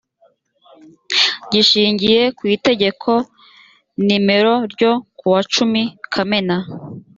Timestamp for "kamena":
6.13-6.57